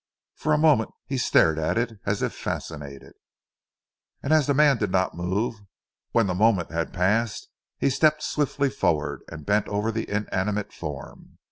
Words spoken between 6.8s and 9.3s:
passed he stepped swiftly forward,